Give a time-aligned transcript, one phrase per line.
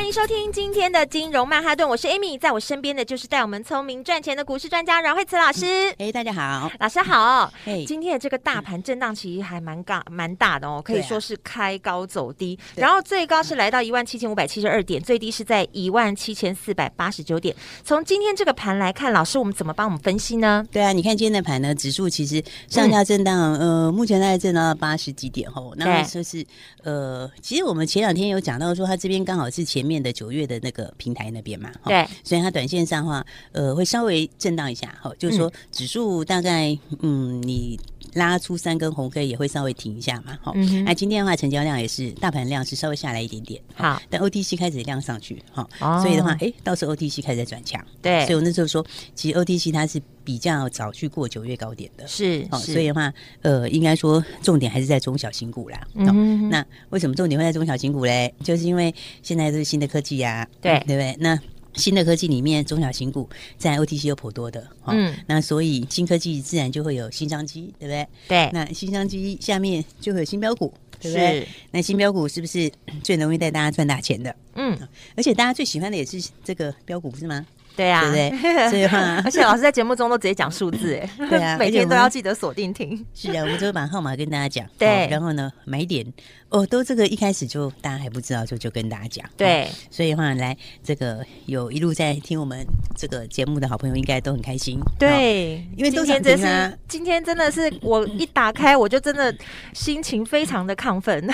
[0.00, 5.66] 欢迎收听今天的金融曼哈顿，我是 Amy，在我身边的就是带我们聪明赚钱的股市专家阮慧慈老师。
[5.90, 7.52] 哎、欸，大家好，老师好。
[7.66, 17.54] 嘿，今天的这个大盘震荡其实还蛮大蛮大的哦，可以说是开高走低，啊、然后最高是来到一万七千五百七十二点，最低是在一万七千四百八十九点。
[17.84, 20.66] 从今天这个盘来看，老师我们怎么帮我们分析呢？
[20.72, 25.74] 对啊，你看今天的盘呢，指数其实上下震荡，嗯、呃，目前大概震荡到八十几点哦。
[25.76, 26.44] 那就是
[26.84, 30.30] 呃，其实我们前两天有讲到说，它这边刚好是前面的九。
[30.30, 37.76] 月的那个平台那边嘛，对，所以它短线上的话，呃，会稍微震荡一下，哈，就是说指数大概，嗯，你
[38.14, 40.52] 拉出三根红 K 也会稍微停一下嘛，好，
[40.84, 45.68] 那今天的话，成交量也是大盘量是稍微下来一点点，好，但 OTC 开始量上去，哈，
[46.00, 48.84] 所以的话，哎，到时候 OTC 开始在转强，对，所以我那时候说，
[49.14, 53.12] 其实 OTC 它是比较早去过九月高点的，是，哦，所以的话，
[53.42, 58.32] 呃，应该说重点还是在中小型股啦，嗯，那为什么重点会在中小型股嘞？
[58.42, 61.16] 就是因为现在都是新的科技呀，对，对不对？
[61.20, 61.38] 那
[61.74, 68.06] 新的科技里面，中小型股在 OTC 又颇多的，嗯，那所以新科技自然就会有新商机，对不对？
[68.28, 71.48] 对，那新商机下面就会有新标股，对不对？
[71.70, 72.70] 那新标股是不是
[73.02, 74.34] 最容易带大家赚大钱的？
[74.54, 74.76] 嗯，
[75.16, 77.46] 而且大家最喜欢的也是这个标股，不是吗？
[77.76, 78.68] 对啊，对不对？
[78.70, 83.04] 所以话，而且老师在节目中都直接讲数字，哎， 对啊， 每天都要记得锁定听。
[83.14, 86.04] 是啊，我们就会把号码跟大家讲，对，然后呢，买点。
[86.50, 89.24] 哦，都这个一开始就大家还不知道，就就跟大家讲。
[89.36, 92.66] 对，哦、所以的话来这个有一路在听我们
[92.98, 94.80] 这个节目的好朋友，应该都很开心。
[94.98, 96.72] 对，哦、因为都涨停啊。
[96.88, 99.32] 今天真的是我一打开，我就真的
[99.72, 101.24] 心情非常的亢奋。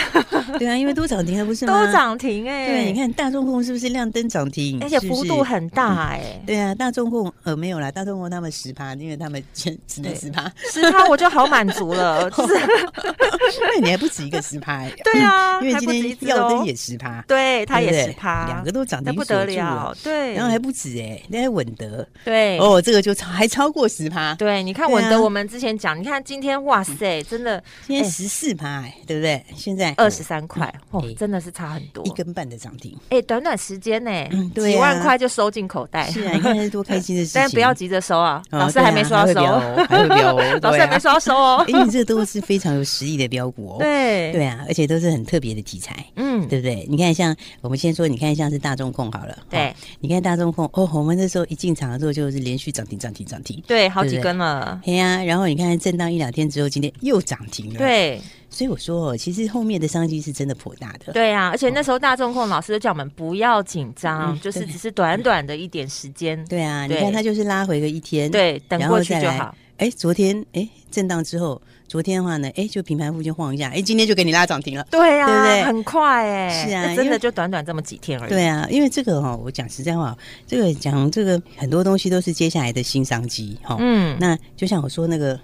[0.59, 1.87] 对啊，因为都涨停了，不是吗？
[1.87, 2.73] 都涨停哎、欸。
[2.73, 4.79] 对，你看大众控是不是亮灯涨停？
[4.83, 6.59] 而且幅度很大哎、对。
[6.59, 12.31] 啊，大众控呃没有啦，大众控他们十趴，因为他们只只能十趴，十趴我就好满足了。
[12.37, 14.93] 是，那你还不止一个十趴哎。
[15.05, 15.77] 对啊， 因为。
[15.87, 29.45] 今天耀登也十趴，对，他也十趴，两个都涨停不得了，对，然后还不止哎，那还稳德，对，哦，这个就超还超过十趴，对，你看稳德，我们之前讲，你看今天哇塞，真的，今天十四趴，哎，对不对？
[29.55, 34.11] 现在二十三块，哦，真的是差很多，一根半的涨停，哎，短短时间呢，
[34.55, 39.41] 几万块就收进口袋，是啊，你看是多开心的事情，但不要急着收啊，老师还没说要收，
[39.89, 46.37] 还会飙哦，老师还没 说要收哦，因为这都是非常有实力的标股哦，对，对啊，而且都是很特别的题材，嗯。
[46.49, 46.87] 对不对？
[46.89, 49.37] 你看，像我们先说，你看像是大众控好了。
[49.49, 54.79] 对，你看大众控哦，我们那时候一进场的时候就是连续涨停、涨停、涨停，对，好几根了。
[54.85, 57.79] 对呀，然后你看震荡一两天之后，今天又涨停了。
[57.79, 58.21] 对，
[58.57, 61.13] 所以我说，其实后面的商机是真的颇大的。
[61.13, 66.43] 对啊，而且那时候大众控老师都叫我们不要紧张，就是只是短短的一点时间。
[66.47, 69.55] 对啊，你看他就是拉回个一天，对，等过去就好。
[69.77, 71.61] 哎，昨天哎震荡之后。
[71.89, 75.63] 昨天的话呢，哎，就平盘附近晃一下，哎，今天就给你拉涨停了， 对呀、啊，对不对？
[75.63, 78.29] 很快哎，是啊，真的就短短这么几天而已。
[78.29, 80.15] 对啊，因为这个哈、哦，我讲实在话，
[80.49, 83.77] 这个讲这个很多东西都是接下来的新商机哈。
[83.77, 85.39] 哦、嗯，那就像我说那个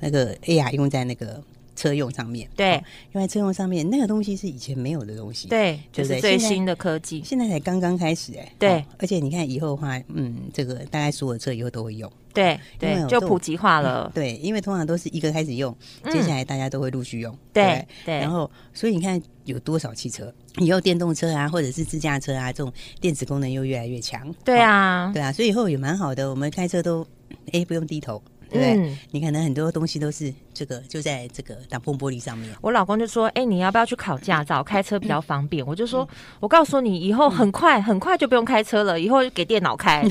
[0.00, 1.40] 那个 AR 用在那个
[1.74, 12.10] 车用上面，对，用在车用上面，那个东西是以前没有的东西，对，就是最新的科技，现在，才刚刚开始哎，对、哦，而且你看以后的话，嗯，这个大概所有车以后都会用。
[12.32, 14.10] 对对，就普及化了。
[14.12, 15.72] 对，因为通常都是一个开始用，
[16.10, 17.32] 接下来大家都会陆续用。
[17.52, 18.18] 对对。
[18.18, 24.34] 然后，所以你看有多少汽车，以后电动车啊，或者是自驾车啊，这种电子功能又越来越强。
[24.44, 26.28] 对啊，对啊，所以以后也蛮好的。
[26.28, 27.06] 我们开车都
[27.52, 28.20] 哎不用低头。
[28.50, 32.48] 对，嗯、你可能很多东西都是这个，就在这个挡风玻璃上面。
[32.60, 34.62] 我老公就说：“哎、欸，你要不要去考驾照？
[34.62, 35.64] 开车比较方便。
[35.64, 36.08] 嗯”我就说
[36.40, 40.02] ：“我告诉你，以后很快很快就不用开车了，以后就给电脑开，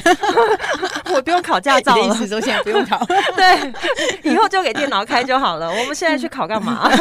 [1.13, 3.03] 我不用考驾照了。”意思说现在不用考，
[3.35, 3.73] 对，
[4.31, 5.69] 以后就给电脑开就好了。
[5.69, 6.91] 我们现在去考干嘛？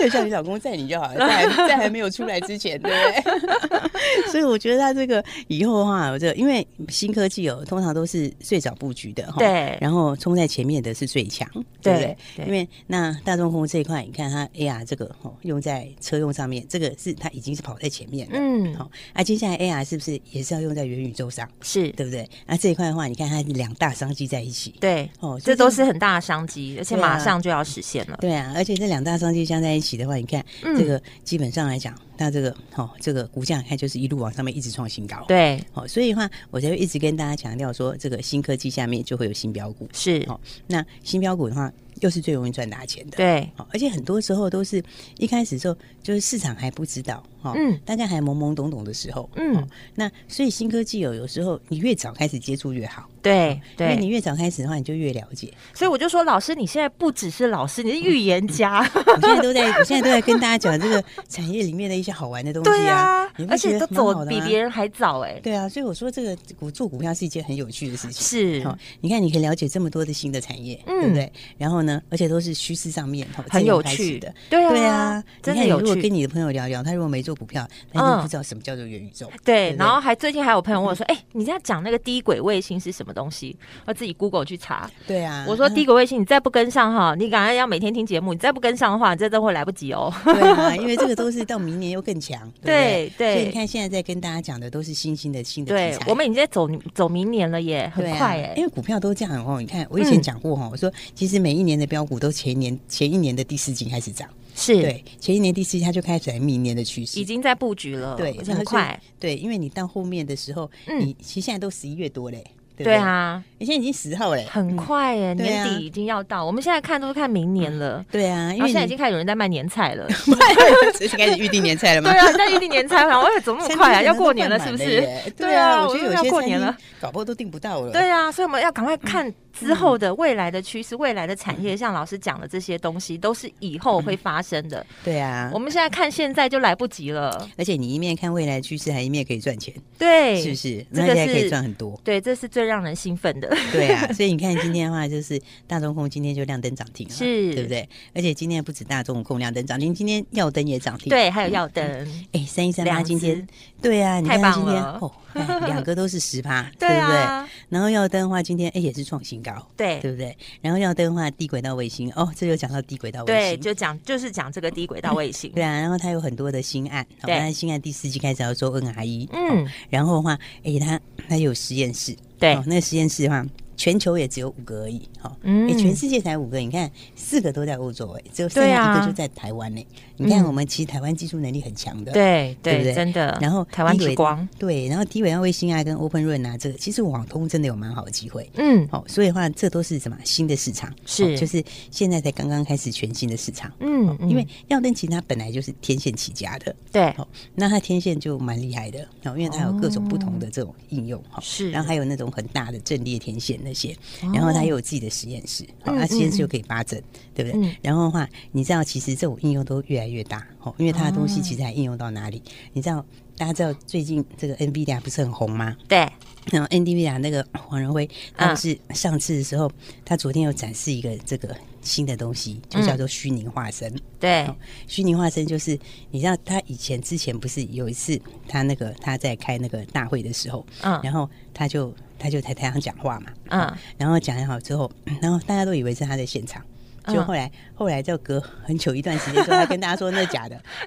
[0.00, 3.82] 就像你老公载你就好了，在还在还没有出来之前，对不对？
[4.32, 11.48] 所以我觉得他这个以后的话，我这因为新科技哦，通常都是最早布局的哈，对，然后冲在前面的是最强，
[11.80, 12.16] 对不对？
[12.36, 21.48] 对，因为那大众控这一块，你看它 AR 这个哦，用在车用上面，这个是它已经是跑在前面了，嗯，好，那接下来 AR 是不是也是要用在元宇宙上？
[21.62, 22.28] 是对不对？
[22.46, 30.44] 那这一块的话，你看它两大商机在一起，对，哦，这都是很大的商机，而且马上就要实现了，对啊，而且这两大商机相在一起的话，你看
[30.76, 31.94] 这个基本上来讲。
[32.20, 35.24] 那这个哦，这个股价看就是一路往上面一直创新高。
[35.26, 39.88] 对，哦，所以的话我才会一直跟大家强调说，这个新科技下面就会有新标股。
[39.92, 41.72] 是，哦，那新标股的话。
[42.00, 44.82] 又是最容易赚大钱的，对，而且很多时候都是
[45.18, 55.52] 一开始的时候，就是市场还不知道，哈，嗯，大家还懵懵懂懂的时候，嗯，那所以新科技有有时候你越早开始接触越好，对，对，因为你越早开始的话，你就越了解。
[55.74, 58.78] 所以我就说，老师，你现在不只是老师，你是预言家。
[59.06, 71.32] 我现在都在，我现在都在跟大家讲这个产业里面的一些好玩的东西啊，而且都走比别人还早，哎，对啊，所以我说这个股做股票是一件很有趣的事情，是，你看你可以了解这么多的新的产业，对不对？
[71.58, 72.50] 然后呢，而且都是。
[72.60, 79.30] 趋势上面很有趣的，对啊，对啊，你看，如果跟你的朋友聊聊，他如果没做股票，他就不知道什么叫做元宇宙。
[79.42, 84.90] 对，然后还最近还有朋友问我说：“哎，你在讲那个低轨卫星是什么东西？”要自己 Google 去查。
[85.06, 90.12] 对啊，我说低轨卫星，你再不跟上哈，你赶快要每天听节目，你再不跟上的话，这都会来不及哦。
[90.24, 92.50] 对啊，因为这个都是到明年又更强。
[92.62, 96.04] 对对，所以你看现在在跟大家讲的都是新兴的新的题材。
[96.08, 98.54] 我们已经在走走明年了耶，很快哎。
[98.56, 112.44] 因为股票都这样哦，你看我以前讲过哈，我说其实每一年的标股都前一年前一年的第四季开始涨，是对前一年第四季它就开始来明年的趋势，已经在布局了，对，很快，对，因为你到后面的时候，你其实现在都十一月多嘞。
[112.84, 116.44] 对啊，你现在已经十号嘞，很快哎，年底已经要到。
[116.44, 118.04] 我们现在看都是看明年了。
[118.10, 120.06] 对啊，因为现在已经开始有人在卖年菜了，
[121.16, 122.10] 开始预定年菜了吗？
[122.12, 124.02] 对啊，在预定年菜，然后哎，怎么那么快啊？
[124.02, 125.00] 要过年了是不是？
[125.36, 127.92] 对啊，我觉得要过年了，搞不好都订不到了。
[127.92, 131.76] 对啊，所以我们要赶快看之后的未来的趋势、未来的产业。
[131.76, 134.84] 像老师讲的这些东西，都是以后会发生的。
[135.04, 137.46] 对啊，我们现在看现在就来不及了。
[137.56, 140.86] 而且你一面看未来的趋势，还一面可以赚钱，对，是不是？
[140.90, 141.98] 那现在可以赚很多。
[142.04, 143.48] 对，这是最让人兴奋的。
[143.72, 147.88] 对啊，所以你看今天的话，就是大中控今天就亮灯涨停了，是，对不对？
[148.14, 151.84] 而且今天不止大中控亮灯涨停，今天耀灯也涨停，对，还有耀灯，
[152.32, 153.44] 哎，三一三八今天，
[153.82, 155.10] 对啊，你看今天哦，
[155.66, 157.48] 两个都是十趴，对不对？
[157.68, 160.36] 然后耀灯的话，今天哎也是创新高，对，对不对？
[160.60, 172.16] 然后耀灯的话，低轨道卫星，哦，这就讲到低轨道卫星，对，就讲就是讲这个低轨道卫星，对啊，然后它有很多的新案，对，新案第四季开始要做 NRE，嗯，然后的话，哎，它它有实验室。
[172.40, 173.46] 对，那个实验室的话，
[173.76, 179.86] 全球也只有五个而已，哈，嗯，全世界才五个，你看四个都在欧洲，哎，只有剩下一个就在台湾呢。
[180.20, 182.94] 你看我们其实台湾技术能力很强的，对对不对？
[182.94, 183.36] 真的。
[183.40, 191.38] 然后台湾之光，对，然后低轨道卫星啊，跟 Open Run 啊，这个其实网通真的有蛮好的机会，嗯，好，所以的话这都是什么新的市场，是。
[191.38, 203.96] 就是现在才刚刚开始全新的市场，嗯，因为耀登其实它本来就是天线起家的，对，好，那它天线就蛮厉害的，然后，因为它有各种不同的这种应用，哈，是，然后还有那种很大的阵列天线那些，
[204.34, 207.02] 然后它又有自己的实验室，好，它实验室就可以八阵，
[207.34, 207.76] 对不对？
[207.80, 212.38] 然后的话，你知道其实这种应用都越来越大，哦，因为它的东西其实还应用到哪里？
[212.38, 213.04] 哦、你知道，
[213.36, 215.76] 大家知道最近这个 NVIDIA 不是很红吗？
[215.88, 216.08] 对。
[216.50, 219.70] 然后 NVIDIA 那个黄仁辉，他是上次的时候，
[220.06, 223.92] 他昨天有展示一个这个新的东西，就叫做虚拟化身。
[223.94, 224.50] 嗯、对，
[224.86, 225.78] 虚拟化身就是
[226.10, 228.18] 你知道，他以前之前不是有一次，
[228.48, 234.90] 他那个他在开那个大会的时候，嗯，然后他就他就在台上讲话嘛，嗯，然后讲好之后，
[235.20, 236.64] 然后大家都以为是他在现场。
[237.06, 240.62] 就后来，后来就隔很久一段时间之后，他跟大家说那是假的，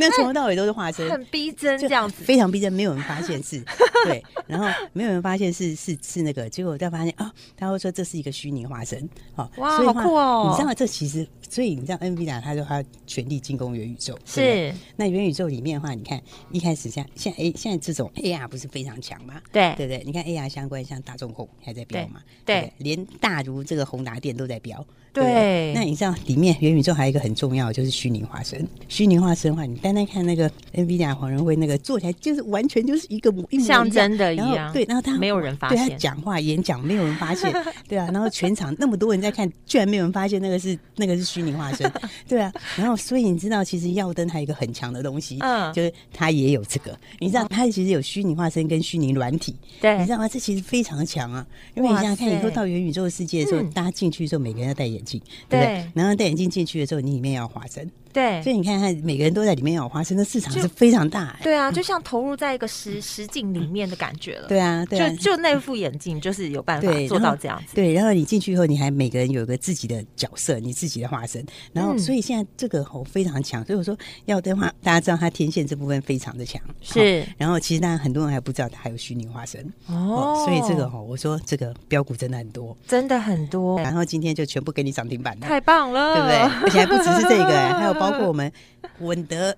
[0.00, 3.62] 那那从头到尾都是化身，很逼真这样子，非常逼真，没有人发现是，
[4.08, 10.48] 对，然后没有人发现是是是那个，结果再发现啊，他会说这是一个虚拟化身，好，哇，好酷哦！
[10.50, 14.72] 你知道这其实，所以你知道 NVIDIA 他说他全力进攻元宇宙，是。
[14.96, 16.18] 那元宇宙里面的话，你看
[16.50, 19.34] 一开始像现在 A 现在这种 AR 不是非常强吗？
[19.52, 19.74] 对。
[19.76, 24.82] 对对，你看 AR 相关像大众控还在飙嘛，对，连大如这个宏达电都在飙。
[25.10, 28.64] 对，那你知道里面元宇宙还有一个很重要的就是虚拟化身。
[28.88, 34.72] 虚拟化身的话，你单单看那个 NVIDIA 黄仁辉那个做起来，就是完全就是一个一模像真的一样。
[34.72, 37.52] 对，然后他没有人发现，对他讲话演讲没有人发现，
[37.88, 41.90] 对啊，然后全场那么多人在看，居然没有人发现那个是那个是虚拟化身，
[42.28, 50.28] 对啊，然后所以你知道，其实耀灯还有一个很强的东西，嗯，就是它也有这个，你知道它其实有虚拟化身跟虚拟软体，对，你知道吗？
[50.28, 55.87] 这其实非常强啊，因为你想想看，以后到元宇宙的世界的时候，大家进去的时候，每个人要戴眼镜，对不对？
[55.94, 57.90] 然后戴眼镜进去的时候，你里面要化生。
[58.18, 61.36] 对，所以你看看，每个人都在里面有化身，那市场是非常大。
[61.42, 64.48] 对啊，就像投入在一个实实境里面的感觉了。
[64.48, 67.76] 对啊，对，就就那副眼镜就是有办法做到这样子。
[67.76, 71.44] 对，然后你进去以后，你还每个人有一个自己的角色，你自己的化身。
[71.72, 73.64] 然后，所以现在这个吼非常强。
[73.64, 76.60] 所以我说耀登的话，大家知道它天线这部分非常的强。
[76.80, 77.24] 是。
[77.36, 79.64] 然后其实大家很多人还不知道它还有虚拟化身。
[79.86, 80.44] 哦。
[80.44, 83.78] 所以这个吼，我说这个标股真的很多，真的很多。
[83.80, 86.38] 然后今天就全部给你涨停板了，太棒了，对不对？
[86.64, 88.52] 而且还不只是这个， 还有包括我们。
[89.00, 89.56] 稳德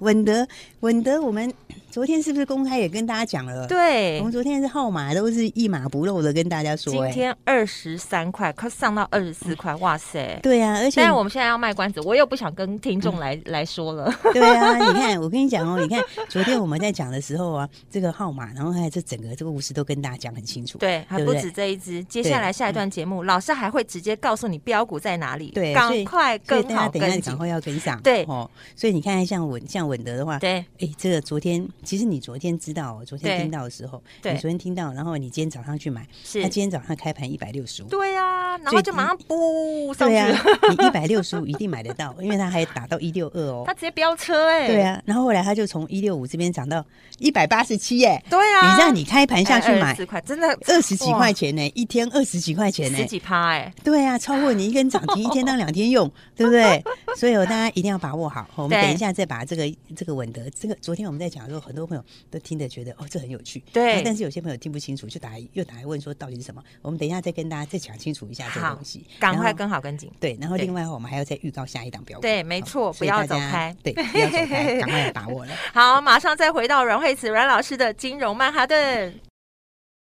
[0.00, 0.46] 稳德，
[0.80, 1.52] 稳德，我们。
[1.90, 3.68] 昨天是不是公开也跟大家讲了？
[3.68, 6.92] 对，我们昨天是号码都是一码不漏的跟大家说。
[6.92, 10.36] 今天二十三块，快上到二十四块，哇塞！
[10.42, 14.12] 对啊，而且但是我们现在要卖关子，我又不想跟听众来、嗯、 来说了。
[14.32, 20.78] 对啊，你看，我跟你讲哦，你看昨天我们在讲的时候啊，这个号码，然后还有这整个这个故事都跟大家讲很清楚。
[20.78, 25.52] 对，还不止这一支，接下来下一段节目，老师还会直接告诉你标股在哪里。
[25.52, 28.00] 对，赶快跟好跟紧，等一下赶快要跟上。
[28.02, 32.58] 对哦，所以你看，像稳像稳得的话，对，哎，这个昨天其实你昨天。
[32.64, 40.38] 知道，我昨天听到的时候，对，你昨天听到，然后你今天早上去买，是，他今天早上开盘一百六十五，对啊，然后就马上不上去了，
[40.70, 46.82] 你一百六十五一定买得到， 因为他还打到一六二哦，他直接飙车哎，对啊，然后后来他就从一六五这边涨到
[47.18, 56.82] 一百八十七哎，对啊，你让你开盘下去买，十块真的二十几块钱呢，一天二十几块钱呢，十几趴哎，对啊，超过你一根涨停一天当两天用，对不对？
[57.16, 63.40] 所以大家一定要把握好，我们等一下再把这个这个稳德，这个昨天我们在讲的时候，很多朋友都听得觉得哦，这很有。
[63.44, 66.64] 趣，对，但是有些朋友听不清楚，就打来又打来问说到底是什么？
[66.80, 70.10] 我们等一下再跟大家再讲清楚一下这个东西，赶快跟好跟紧。
[70.18, 75.54] 对，然后另外我们还要再预告下一档标股，对，没错，不要走开，对，不要走开，赶快把握了。
[75.74, 79.12] 好，马上再回到阮慧慈阮老师的金融曼哈顿，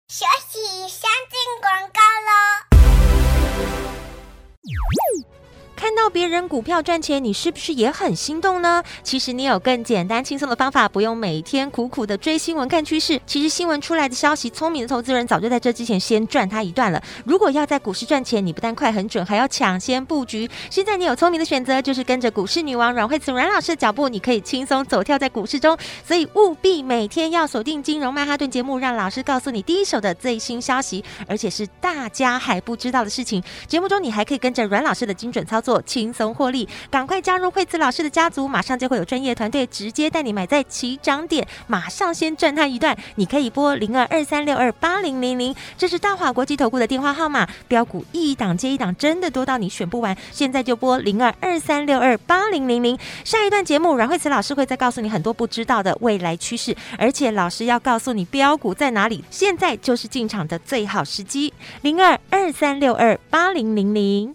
[0.08, 2.32] 学习先进广告喽。
[5.78, 8.82] 看到别人股票赚钱，你是不是也很心动呢？
[9.04, 13.20] 其实你有更简单轻松的方法，不用每天苦苦的追新闻看趋势。
[13.24, 17.00] 其实新闻出来的消息，聪明的投资人早就在这之前先赚它一段了。
[17.24, 20.50] 如果要在股市赚钱，你不但快很准，还要抢先布局。
[20.68, 25.78] 现在你有聪明的选择，就是跟着股市女王阮慧慈阮老师的脚步，你可以轻松走跳在股市中。
[26.04, 33.40] 所以务必每天要锁定金融曼哈顿节目，让老师告诉你第一手的最新消息，而且是大家还不知道的事情。
[33.68, 35.67] 节目中你还可以跟着阮老师的精准操作。
[35.68, 42.96] 做轻松获利，赶快加入惠慈老师的家族，马上就会有专业团队直接带你买在起涨点，马上先赚他一段。
[43.16, 47.46] 你可以拨零二二三六二八零零零，这是大华国际投顾的电话号码。
[47.68, 50.16] 标股一档接一档，真的多到你选不完。
[50.32, 52.98] 现在就拨零二二三六二八零零零。
[53.22, 61.52] 下一段节目，阮慧慈老师会再告诉你很多不知道的未来趋势，而且老师要告诉你标股在哪里，现在就是进场的最好时机。
[61.82, 64.34] 零二二三六二八零零零。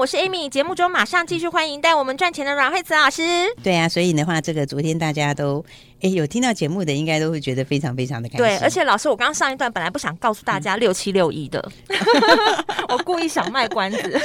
[0.00, 3.22] 我是 Amy，节目中马上继续欢迎带我们赚钱的阮慧慈老师。
[3.62, 5.62] 对啊，所以的话，这个昨天大家都。
[6.02, 8.46] 哎，有听到节目的应该都会觉得非常非常的开心。
[8.46, 11.62] 对，而且老师，我刚刚上一段本来不想告诉大家六七六一的，
[12.88, 14.18] 我故意想卖关子。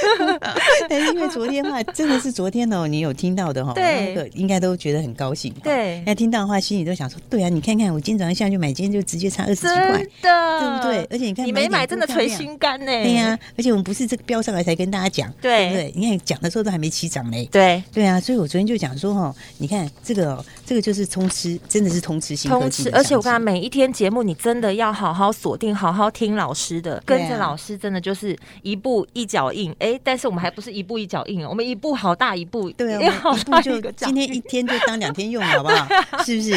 [0.87, 5.53] 但是因为昨天的话，真的是昨天哦，你有听到的哈，对，那个应该都觉得很高兴。
[5.61, 11.07] 对，那听到的话，心里都想说，对啊，你看看我今天早上下去买，今天就直接差二十几块，真的，对不对？
[11.11, 12.85] 而且你看，你没买真的捶心肝呢。
[12.85, 15.93] 对呀，而且我们不是这个标上来才跟大家讲，对不对？
[15.95, 17.47] 你看讲的时候都还没起涨嘞。
[17.51, 22.35] 对，对啊，所以我昨天就讲说哈，你看这个这个就是通吃，真的是通吃。
[22.47, 29.71] 通吃，而且我跟他每一天节目，你真的要好好锁定，好好听老师的，跟着老师，真的就是一步一脚印。
[29.73, 35.87] 哎、欸，但是我们还不是一步一脚印哦，我们一步好大一步，对啊，一步就今天一天就当两天用，好不好？
[36.25, 36.53] 是不是？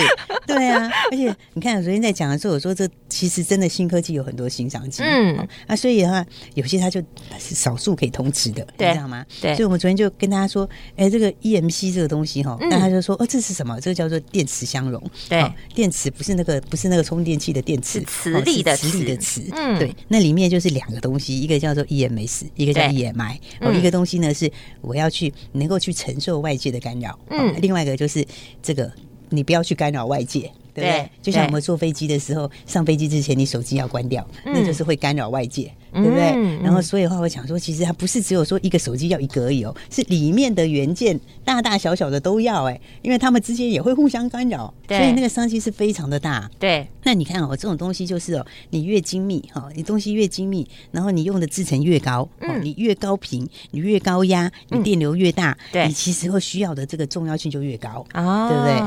[0.47, 7.01] 对啊，而且你看，我昨天在讲的时候，我说这其实真的新科技有很多新商机，嗯，啊，所以的话，有些它就
[7.39, 9.25] 是少数可以通吃的，你知道吗？
[9.41, 13.81] 对，所以我们昨天就跟大家说，哎、欸，这个 EMC 这个东西哈，那、嗯、他就说，哦，这是什么？
[13.81, 15.45] 这个叫做电磁相容，对。
[15.75, 19.45] 电池不是那个，不是那个充电器的电池，磁力的磁，磁力的磁。
[19.53, 23.37] 嗯，对，那里面就是两个东西，一个叫做 EMS，一个叫 EMI。
[23.61, 28.25] 哦，一个东西呢是我要去能够去承受外界的干扰，嗯，另外一个就是
[28.63, 28.91] 这个
[29.31, 30.51] 你不要去干扰外界。
[30.81, 36.33] 对，对，就像我们坐飞机的时候，上飞机之前你手机要关掉，嗯、那就是会干扰外界，对不对？
[36.35, 46.51] 嗯、然后所以的话，我想说，其实它不是只有说一个手机要一个而已哦，是里面的元件大大小小的都要哎，因为他们之间也会互相干扰，对，所以那个商机是非常的大。
[46.59, 58.79] 对，那你看哦，这种东西就是哦，你越精密哈，你东西越精密，然后你用的制程越高，嗯，你越高频，你越高压，你电流越大，对、嗯，你其实会需要的这个重要性就越高啊，对不对？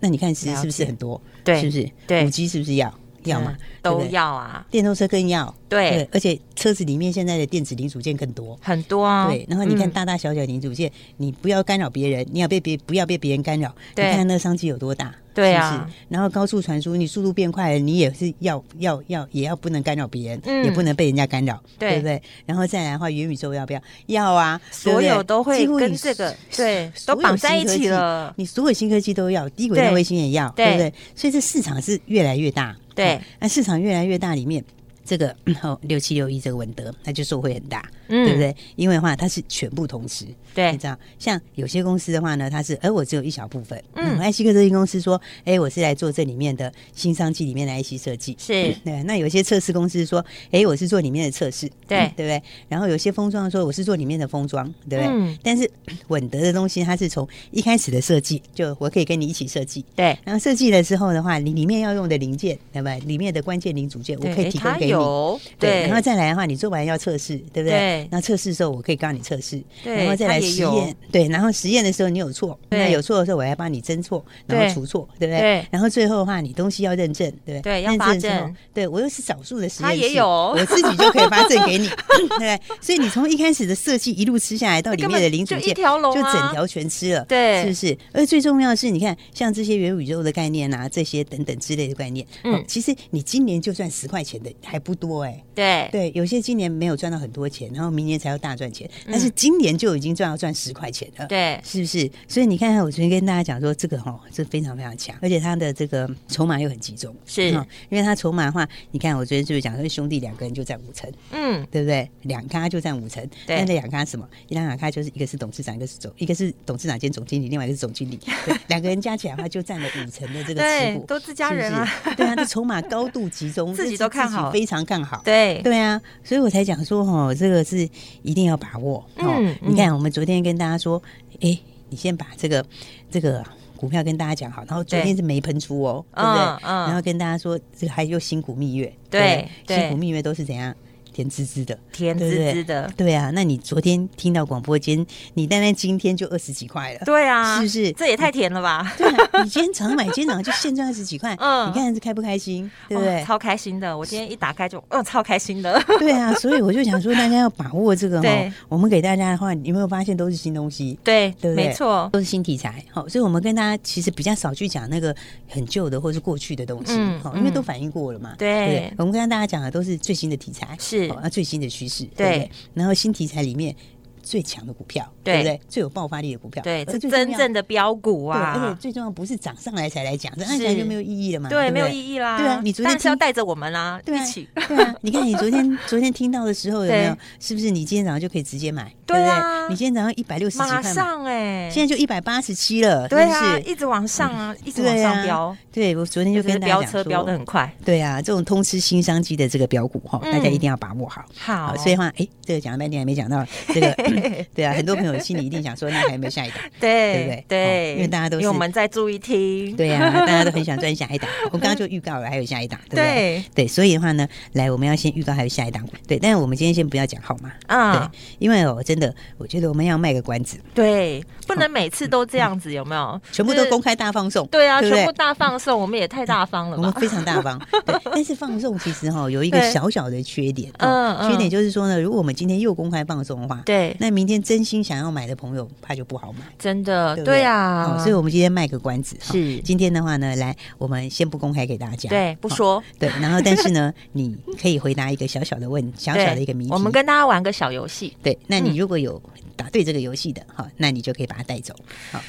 [0.00, 1.20] 那你看，其实是不是很多？
[1.44, 1.90] 对，是不是？
[2.06, 2.92] 对，五 G 是不是要
[3.24, 3.56] 要吗？
[3.82, 5.54] 都要啊，电动车更要。
[5.68, 9.28] 对，而且车子里面现在的电子零组件更多，很多啊。
[9.28, 13.74] 对，然后你看大大小小零组件，你不要干扰别人，你要被别不要被别人干扰。
[13.96, 15.14] 你看那个商机有多大？
[15.34, 15.88] 对啊。
[16.08, 22.20] 然后高速传输，你速度变快了，你也是要要要也要不能干扰别人，也不能被人家干扰，对不对？
[22.46, 23.80] 然后再来的话，元宇宙要不要？
[24.06, 28.32] 要啊，所有都会跟这个对都绑在一起了。
[28.36, 30.92] 你所有新科技都要，低轨道卫星也要，对不对？
[31.14, 32.76] 所以这市场是越来越大。
[32.94, 34.62] 对，那市场越来越大，里面
[35.10, 38.54] 这个哦六七六一这个文德，它就受惠很大，嗯、对不对？
[38.76, 43.82] 因为的话它是全部同时，对，你知道，像有些公司的话呢，它是，而我只有一小部分。
[43.94, 48.52] 嗯，爱希克这间公司说，哎，我是来做这里面的新商机里面的 IC 设计，是
[48.84, 49.02] 对。
[49.02, 52.40] 那有些测试公司说，哎，我是做里面的测试，对，对不对？
[52.68, 55.06] 然后有些封装说，我是做里面的封装，对不对？
[55.08, 55.36] 嗯。
[55.42, 55.68] 但是
[56.06, 60.16] 稳德的东西，它是从一开始的设计，就我可以跟你一起设计，对。
[60.24, 62.94] 然后设计了之后的话，你里面要用的零件，对吧？
[63.06, 64.99] 里面的关键零组件，我可以提供给你。
[65.00, 68.06] 有，对，然后再来的话，你做完要测试，对不对？
[68.10, 75.64] 那测试的时候，我可以告诉你测试，然后再来实验，对，然后实验的时候你有错，那有错的时候我要帮你侦错，然后除错，对不对？
[75.70, 77.80] 然后最后的话，你东西要认证，对不对？
[77.80, 81.88] 对，要发证，对我又是少数的实验室，他也有，我自己就可以发证给你，
[82.38, 87.98] 对，所以你从一开始的设计一路吃下来，到里面的零组件，就整条全吃了，对，是不是？
[88.12, 95.88] 而最重要的是，你看像这些元宇宙的概念啊，这些等等之类的概念，嗯，其实你今年就赚十块钱的还不多哎，对。
[95.92, 102.10] 对，有些今年没有赚到很多钱，然后明年才要大赚钱，但是今年就已经赚要赚十块钱了，对，是不是？
[102.28, 112.08] 所以你看看，我昨天跟大家讲说，这个哈，这非常非常强，而且它的这个筹码又很集中，是，因为它筹码的话，你看我昨天是不是讲说兄弟两个人就占五成，嗯，对不对？
[112.22, 114.28] 两咖就占五成，对，那两咖什么？
[114.48, 125.60] 一两两咖就是一个是董事长，一个是总，一个是董事长兼总经理，另外一个是总经理， 对，两个人加起来的话就占了五成的这个持股，都自家人啊，对啊，这筹码高度集中， 自己都看好，非常看好，对。
[125.62, 127.88] 对啊，所以我才讲说哦，这个是
[128.22, 129.04] 一定要把握。
[129.16, 131.02] 嗯，你看我们昨天跟大家说，
[131.40, 132.64] 哎，你先把这个
[133.10, 133.44] 这个
[133.76, 136.22] 股票跟大家讲好，然后昨天是没喷出哦，对。
[136.22, 136.42] 不对？
[136.68, 140.74] 嗯，然后跟大家说这个还有新股蜜月，对，新股蜜月都是怎样？
[141.12, 143.30] 甜滋滋的，甜滋滋的，对啊。
[143.34, 147.92] 那你昨天听到广播间，你单单今天就二十几块了，对啊，是不是？
[147.92, 148.92] 这也太甜了吧？
[148.98, 149.08] 对，
[149.42, 152.70] 你今天早上买，今天早上就现赚二十几块，嗯，你看是开不开心？
[152.88, 153.24] 对不对？
[153.24, 155.80] 超开心的，我今天一打开就，嗯，超开心的。
[155.98, 158.28] 对啊，所以我就想说，大家要把握这个哈。
[158.68, 160.98] 我们给大家的话，你有没有发现都是新东西？
[161.04, 161.66] 对，对不对？
[161.68, 162.82] 没错，都是新题材。
[162.90, 165.14] 好，所以我们跟大家其实比较少去讲那个
[165.48, 166.92] 很旧的或是过去的东西，
[167.22, 168.34] 好，因为都反映过了嘛。
[168.38, 172.04] 对，我们跟大家讲的都是最新的题材，是啊，最新的趋势。
[172.16, 173.74] 对，对，然后新题材里面。
[174.22, 175.60] 最强的股票，对不对？
[175.68, 178.54] 最有爆发力的股票，对，这真正的标股啊！
[178.56, 181.48] 而且最重要不是涨上来才来讲，这按起来就没有意义了嘛？
[181.50, 182.38] 对，没有意义啦。
[182.38, 184.48] 对啊，你昨天是要带着我们啦，一起。
[184.54, 187.16] 对啊，你看你昨天 昨天听到的时候有没有？
[187.38, 188.84] 是不是你今天早上就可以直接买？
[189.06, 189.68] 对不对？
[189.68, 195.56] 你今天早上一百六十几块，马上哎，现在就一百八十七了，对啊，一直往上啊，一直往上飙。
[195.72, 197.70] 对，我昨天就跟大家讲说，飙的很快。
[197.84, 201.24] 对啊，这种通吃新商机的这个标股哈，大家一定要把握好。
[201.36, 203.92] 好，所以话哎，这个讲了半天还没讲到这个，
[204.54, 205.00] 对啊，很多。
[205.00, 206.58] 朋友心里一定想说，那还有没有下一档？
[206.80, 207.44] 对，对不对？
[207.48, 209.76] 对，因为大家都是，因为我们在注意听。
[209.76, 211.28] 对呀，大家都很想赚下一档。
[211.52, 213.44] 我刚刚就预告了，还有下一档，对不对？
[213.54, 215.86] 对，所以的话呢，来，我们要先预告还有下一档。
[216.06, 220.58] 对，但是我们今天先不要讲号码啊，对，因为哦真的，我觉得我们要卖个关子。
[220.74, 223.20] 对，不能每次都这样子，有没有？
[223.32, 224.46] 全部都公开大放送？
[224.48, 226.76] 对啊，全部大放送，我们也太大方了。
[226.76, 227.94] 我们非常大方，对。
[228.12, 235.68] 但是放送其实哈有一个小小的缺点，嗯，缺点就是说呢，如果我们今天又公开放送的话，对，那明天真心想要买的朋友。
[235.82, 239.58] 怕就不好买，真的，对啊，所以我们今天卖个关子，是。
[239.60, 249.20] 今天的话呢，来，我们先不公开给大家，对，不说，对，然后但是呢，你可以回答一个小小的问，小小的一个谜题，我们跟大家玩个小游戏，对，那你如果有
[249.56, 251.74] 答对这个游戏的，哈，那你就可以把它带走，
[252.12, 252.20] 好。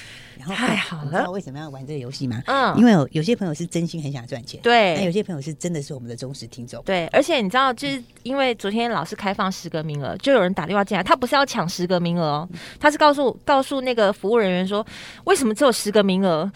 [0.48, 1.12] 太好了！
[1.12, 2.42] 知道为什么要玩这个游戏吗？
[2.48, 7.08] 嗯，因为有有些朋友是真心很想赚钱，对；那有些朋友是真的是我们的忠实听众，对。
[7.08, 12.50] 而且你知道，就是因为昨天老师开放十个名额，就有人打电话进来，他不是要抢十个名额哦，
[12.80, 14.86] 他是告诉告诉那个服务人员说，
[15.26, 16.50] 为什么只有十个名额？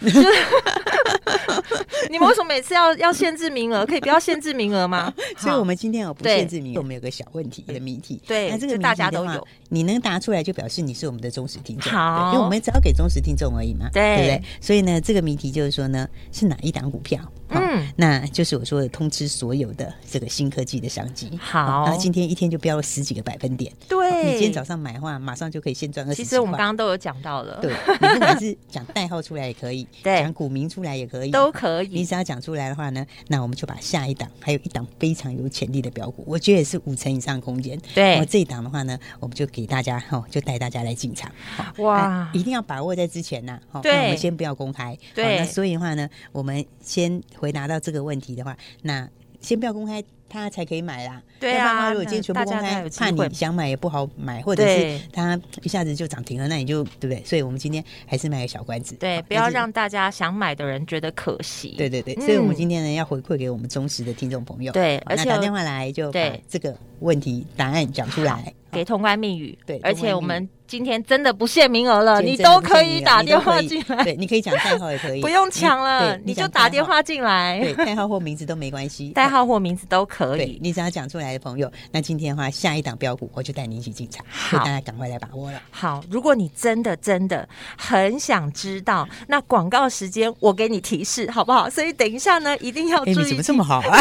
[2.08, 3.84] 你们为什么每次要要限制名额？
[3.84, 5.12] 可以不要限制名额吗？
[5.36, 14.42] 所以我们今天有不限制名额，我们有个小问题的谜题，对，那这个大家都有，你能答出来就表示你是我们的忠实听众，好，因为我们只要给忠实听众而已嘛，对不对？
[14.60, 17.20] 所以呢，这个谜题就是说呢，是哪一档股票？
[17.60, 21.30] 嗯，那就是我说的通知所有的这个新科技的商机。
[21.40, 23.72] 好，那今天一天就飙了十几个百分点。
[23.88, 26.16] 对，你今天早上买的话，马上就可以先赚二十。
[26.16, 27.58] 其实我们刚刚都有讲到了。
[27.60, 31.88] 对，你不管是讲代号出来也可以， 对，讲股名出来也可以，都可以。
[31.88, 37.78] 你只要讲出来的话呢，那我们就把下一档，还有一档非常有潜力的标股，我觉得也是五成以上空间。
[37.94, 41.30] 对，这一档的话呢，我们就给大家哈，就带大家来进场。
[41.78, 43.58] 哇，一定要把握在之前呢。
[43.82, 44.96] 对，我们先不要公开。
[45.14, 49.08] 对，那所以的话呢，我们先回答到这个问题的话，那
[49.40, 51.22] 先不要公开，他才可以买啦。
[51.38, 57.22] 对啊，如果今天全部公开，怕你想买也不好买，或者是他一下子就涨停了，那你就对不对？
[57.24, 61.74] 所以我们今天还是卖个小关子，对，不要让大家想买的人觉得可惜。
[61.76, 69.56] 对对对，所以我们今天呢要回馈给我们忠实的听众朋友，对，而且打电话来就把这个问题答案讲出来，给通关密语。
[69.66, 74.02] 对，而且我们今天真的不限名额了，你都可以打电话进来。
[74.04, 77.60] 对，你可以讲代号也可以， 不用抢了，你就打电话进来。
[77.74, 80.58] 对，代号或名字都没关系， 代号或名字都可以。
[80.60, 85.62] 你只要讲出来的朋友，那今天的话，下一档标股我就带你一起进场，好，大家赶快来把握了。
[85.70, 87.48] 好，如果你真的真的
[87.78, 91.70] 很想知道，那广告时间我给你提示好不好？
[91.70, 93.14] 所以等一下呢，一定要注意。
[93.16, 94.00] 你怎么这么好啊？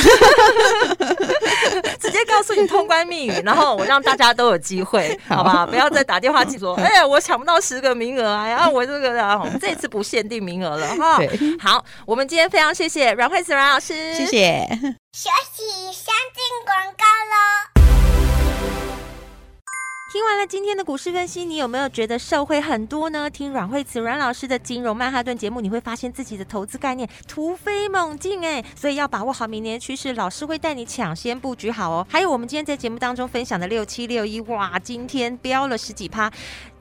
[2.00, 5.68] 直接告诉你通关密语，然后我让大家都有机会，好不好？
[5.68, 6.55] 不要再打电话进。
[6.58, 8.48] 说，哎呀， 我抢不到十个名额啊！
[8.48, 11.20] 然后 我这个啊，这次不限定名额了哈。
[11.60, 14.68] 好，我们今天非常谢谢阮慧慈阮老师，谢谢。
[15.14, 17.85] 休息，先进广告喽。
[20.16, 23.30] 听完了今天的股市分析，你有没有觉得受惠很多呢？
[23.30, 28.64] 听阮慧慈阮老师的金融曼哈顿节目，你会发现自己的投资概念突飞猛进哎！
[28.78, 32.08] 所以要把握好明年的趋势，老师会带你抢先布局好哦。
[32.10, 36.32] 还有我们今天在节目当中分享的六七六一，哇，今天飙了十几趴。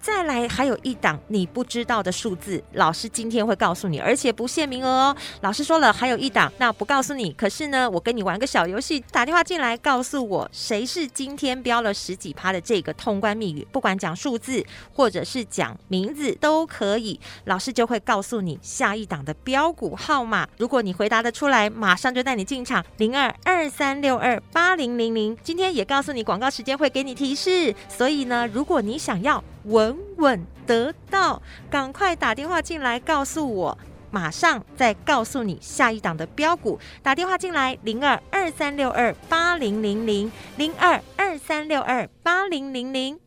[0.04, 5.16] 再来还有一档你不知道的数字，老师今天会告诉你，而且不限名额哦。
[5.40, 7.32] 老师说了，还有一档，那不告诉你。
[7.32, 14.62] 可是呢，我跟你玩个小游戏，打电话进来告诉我谁是今天标了十几趴的这个通关密语，不管讲数字
[14.92, 20.46] 或者是讲名字都可以，老师就会告诉你下一档的标股号码。
[20.58, 25.34] 如果你回答得出来，马上就带你进场零二二三六二八零零零。
[25.42, 29.42] 今天也告诉你广告时间会给你提示，所以呢，如果你想要。
[29.64, 33.78] 稳稳得到，赶快打电话进来告诉我，
[34.10, 36.78] 马上再告诉你下一档的标股。
[37.02, 43.18] 打电话进来，零二二三六二八零零零零二二三六二八零零零。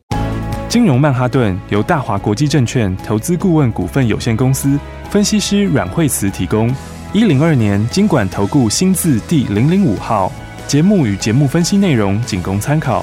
[0.68, 4.78] 金融曼哈顿由大华国际证券投资顾问股份有限公司
[5.10, 6.74] 分析师阮慧慈提供。
[7.12, 10.30] 一零二年金管投顾新字第零零五号。
[10.66, 13.02] 节目与节目分析内容仅供参考。